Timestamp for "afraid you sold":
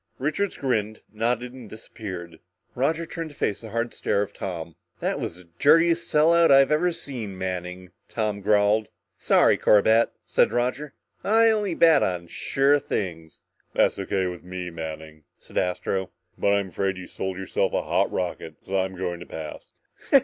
16.69-17.37